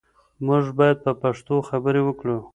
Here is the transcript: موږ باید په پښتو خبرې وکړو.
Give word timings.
موږ 0.47 0.63
باید 0.79 0.97
په 1.05 1.11
پښتو 1.21 1.55
خبرې 1.69 2.01
وکړو. 2.03 2.37